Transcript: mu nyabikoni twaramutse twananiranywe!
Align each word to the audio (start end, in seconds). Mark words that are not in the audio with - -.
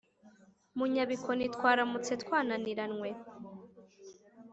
mu 0.77 0.85
nyabikoni 0.93 1.45
twaramutse 1.55 2.11
twananiranywe! 2.21 3.09